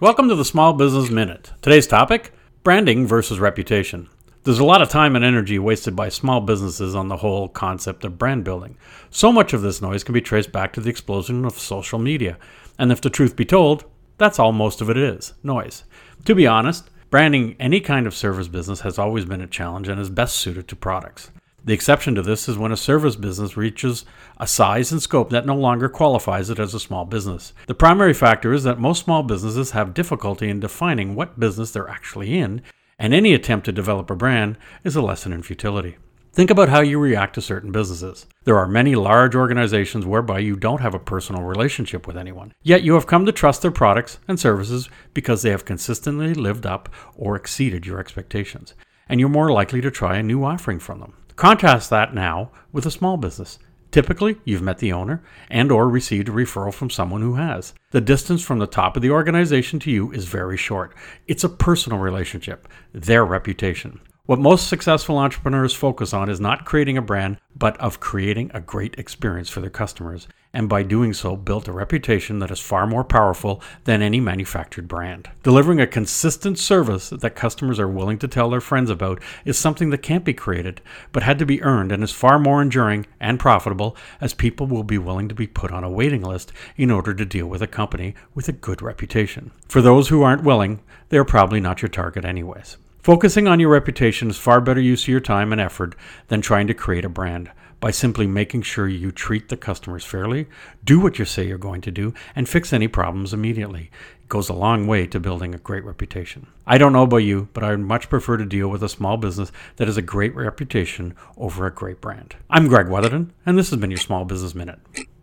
Welcome 0.00 0.28
to 0.28 0.36
the 0.36 0.44
Small 0.44 0.74
Business 0.74 1.10
Minute. 1.10 1.50
Today's 1.60 1.88
topic 1.88 2.32
branding 2.62 3.04
versus 3.04 3.40
reputation. 3.40 4.08
There's 4.44 4.60
a 4.60 4.64
lot 4.64 4.80
of 4.80 4.88
time 4.88 5.16
and 5.16 5.24
energy 5.24 5.58
wasted 5.58 5.96
by 5.96 6.08
small 6.08 6.40
businesses 6.40 6.94
on 6.94 7.08
the 7.08 7.16
whole 7.16 7.48
concept 7.48 8.04
of 8.04 8.16
brand 8.16 8.44
building. 8.44 8.76
So 9.10 9.32
much 9.32 9.52
of 9.52 9.62
this 9.62 9.82
noise 9.82 10.04
can 10.04 10.12
be 10.12 10.20
traced 10.20 10.52
back 10.52 10.72
to 10.74 10.80
the 10.80 10.88
explosion 10.88 11.44
of 11.44 11.58
social 11.58 11.98
media. 11.98 12.38
And 12.78 12.92
if 12.92 13.00
the 13.00 13.10
truth 13.10 13.34
be 13.34 13.44
told, 13.44 13.86
that's 14.18 14.38
all 14.38 14.52
most 14.52 14.80
of 14.80 14.88
it 14.88 14.96
is 14.96 15.32
noise. 15.42 15.82
To 16.26 16.34
be 16.36 16.46
honest, 16.46 16.90
branding 17.10 17.56
any 17.58 17.80
kind 17.80 18.06
of 18.06 18.14
service 18.14 18.46
business 18.46 18.82
has 18.82 19.00
always 19.00 19.24
been 19.24 19.40
a 19.40 19.48
challenge 19.48 19.88
and 19.88 20.00
is 20.00 20.10
best 20.10 20.36
suited 20.36 20.68
to 20.68 20.76
products. 20.76 21.32
The 21.68 21.74
exception 21.74 22.14
to 22.14 22.22
this 22.22 22.48
is 22.48 22.56
when 22.56 22.72
a 22.72 22.78
service 22.78 23.14
business 23.14 23.54
reaches 23.54 24.06
a 24.38 24.46
size 24.46 24.90
and 24.90 25.02
scope 25.02 25.28
that 25.28 25.44
no 25.44 25.54
longer 25.54 25.90
qualifies 25.90 26.48
it 26.48 26.58
as 26.58 26.72
a 26.72 26.80
small 26.80 27.04
business. 27.04 27.52
The 27.66 27.74
primary 27.74 28.14
factor 28.14 28.54
is 28.54 28.64
that 28.64 28.78
most 28.78 29.04
small 29.04 29.22
businesses 29.22 29.72
have 29.72 29.92
difficulty 29.92 30.48
in 30.48 30.60
defining 30.60 31.14
what 31.14 31.38
business 31.38 31.70
they're 31.70 31.90
actually 31.90 32.38
in, 32.38 32.62
and 32.98 33.12
any 33.12 33.34
attempt 33.34 33.66
to 33.66 33.72
develop 33.72 34.08
a 34.08 34.16
brand 34.16 34.56
is 34.82 34.96
a 34.96 35.02
lesson 35.02 35.30
in 35.30 35.42
futility. 35.42 35.98
Think 36.32 36.50
about 36.50 36.70
how 36.70 36.80
you 36.80 36.98
react 36.98 37.34
to 37.34 37.42
certain 37.42 37.70
businesses. 37.70 38.24
There 38.44 38.56
are 38.56 38.66
many 38.66 38.94
large 38.94 39.34
organizations 39.34 40.06
whereby 40.06 40.38
you 40.38 40.56
don't 40.56 40.80
have 40.80 40.94
a 40.94 40.98
personal 40.98 41.42
relationship 41.42 42.06
with 42.06 42.16
anyone, 42.16 42.54
yet 42.62 42.82
you 42.82 42.94
have 42.94 43.06
come 43.06 43.26
to 43.26 43.32
trust 43.32 43.60
their 43.60 43.70
products 43.70 44.20
and 44.26 44.40
services 44.40 44.88
because 45.12 45.42
they 45.42 45.50
have 45.50 45.66
consistently 45.66 46.32
lived 46.32 46.64
up 46.64 46.88
or 47.14 47.36
exceeded 47.36 47.84
your 47.84 48.00
expectations, 48.00 48.72
and 49.06 49.20
you're 49.20 49.28
more 49.28 49.52
likely 49.52 49.82
to 49.82 49.90
try 49.90 50.16
a 50.16 50.22
new 50.22 50.42
offering 50.42 50.78
from 50.78 51.00
them. 51.00 51.12
Contrast 51.38 51.88
that 51.88 52.12
now 52.12 52.50
with 52.72 52.84
a 52.84 52.90
small 52.90 53.16
business. 53.16 53.60
Typically, 53.92 54.38
you've 54.44 54.60
met 54.60 54.78
the 54.78 54.92
owner 54.92 55.22
and 55.48 55.70
or 55.70 55.88
received 55.88 56.28
a 56.28 56.32
referral 56.32 56.74
from 56.74 56.90
someone 56.90 57.22
who 57.22 57.36
has. 57.36 57.74
The 57.92 58.00
distance 58.00 58.42
from 58.42 58.58
the 58.58 58.66
top 58.66 58.96
of 58.96 59.02
the 59.02 59.12
organization 59.12 59.78
to 59.78 59.90
you 59.92 60.10
is 60.10 60.24
very 60.24 60.56
short. 60.56 60.96
It's 61.28 61.44
a 61.44 61.48
personal 61.48 62.00
relationship, 62.00 62.66
their 62.92 63.24
reputation. 63.24 64.00
What 64.28 64.38
most 64.38 64.68
successful 64.68 65.16
entrepreneurs 65.16 65.72
focus 65.72 66.12
on 66.12 66.28
is 66.28 66.38
not 66.38 66.66
creating 66.66 66.98
a 66.98 67.00
brand, 67.00 67.38
but 67.56 67.78
of 67.78 67.98
creating 67.98 68.50
a 68.52 68.60
great 68.60 68.98
experience 68.98 69.48
for 69.48 69.62
their 69.62 69.70
customers, 69.70 70.28
and 70.52 70.68
by 70.68 70.82
doing 70.82 71.14
so, 71.14 71.34
built 71.34 71.66
a 71.66 71.72
reputation 71.72 72.38
that 72.40 72.50
is 72.50 72.60
far 72.60 72.86
more 72.86 73.04
powerful 73.04 73.62
than 73.84 74.02
any 74.02 74.20
manufactured 74.20 74.86
brand. 74.86 75.30
Delivering 75.42 75.80
a 75.80 75.86
consistent 75.86 76.58
service 76.58 77.08
that 77.08 77.36
customers 77.36 77.80
are 77.80 77.88
willing 77.88 78.18
to 78.18 78.28
tell 78.28 78.50
their 78.50 78.60
friends 78.60 78.90
about 78.90 79.18
is 79.46 79.58
something 79.58 79.88
that 79.88 80.02
can't 80.02 80.26
be 80.26 80.34
created, 80.34 80.82
but 81.10 81.22
had 81.22 81.38
to 81.38 81.46
be 81.46 81.62
earned 81.62 81.90
and 81.90 82.04
is 82.04 82.12
far 82.12 82.38
more 82.38 82.60
enduring 82.60 83.06
and 83.18 83.40
profitable 83.40 83.96
as 84.20 84.34
people 84.34 84.66
will 84.66 84.84
be 84.84 84.98
willing 84.98 85.30
to 85.30 85.34
be 85.34 85.46
put 85.46 85.72
on 85.72 85.84
a 85.84 85.90
waiting 85.90 86.20
list 86.20 86.52
in 86.76 86.90
order 86.90 87.14
to 87.14 87.24
deal 87.24 87.46
with 87.46 87.62
a 87.62 87.66
company 87.66 88.14
with 88.34 88.46
a 88.46 88.52
good 88.52 88.82
reputation. 88.82 89.52
For 89.68 89.80
those 89.80 90.10
who 90.10 90.20
aren't 90.20 90.44
willing, 90.44 90.82
they 91.08 91.16
are 91.16 91.24
probably 91.24 91.60
not 91.60 91.80
your 91.80 91.88
target 91.88 92.26
anyways. 92.26 92.76
Focusing 93.02 93.46
on 93.46 93.60
your 93.60 93.70
reputation 93.70 94.28
is 94.28 94.36
far 94.36 94.60
better 94.60 94.80
use 94.80 95.04
of 95.04 95.08
your 95.08 95.20
time 95.20 95.52
and 95.52 95.60
effort 95.60 95.94
than 96.26 96.42
trying 96.42 96.66
to 96.66 96.74
create 96.74 97.04
a 97.04 97.08
brand 97.08 97.50
by 97.80 97.92
simply 97.92 98.26
making 98.26 98.60
sure 98.60 98.88
you 98.88 99.12
treat 99.12 99.48
the 99.48 99.56
customers 99.56 100.04
fairly, 100.04 100.48
do 100.84 100.98
what 100.98 101.18
you 101.18 101.24
say 101.24 101.46
you're 101.46 101.58
going 101.58 101.80
to 101.80 101.92
do, 101.92 102.12
and 102.34 102.48
fix 102.48 102.72
any 102.72 102.88
problems 102.88 103.32
immediately. 103.32 103.90
It 104.20 104.28
goes 104.28 104.48
a 104.48 104.54
long 104.54 104.88
way 104.88 105.06
to 105.06 105.20
building 105.20 105.54
a 105.54 105.58
great 105.58 105.84
reputation. 105.84 106.48
I 106.66 106.76
don't 106.76 106.92
know 106.92 107.04
about 107.04 107.18
you, 107.18 107.48
but 107.52 107.62
I 107.62 107.70
would 107.70 107.80
much 107.80 108.10
prefer 108.10 108.36
to 108.36 108.44
deal 108.44 108.68
with 108.68 108.82
a 108.82 108.88
small 108.88 109.16
business 109.16 109.52
that 109.76 109.86
has 109.86 109.96
a 109.96 110.02
great 110.02 110.34
reputation 110.34 111.14
over 111.36 111.66
a 111.66 111.72
great 111.72 112.00
brand. 112.00 112.34
I'm 112.50 112.66
Greg 112.66 112.88
Weatherden, 112.88 113.30
and 113.46 113.56
this 113.56 113.70
has 113.70 113.78
been 113.78 113.92
your 113.92 113.98
Small 113.98 114.24
Business 114.24 114.56
Minute. 114.56 114.80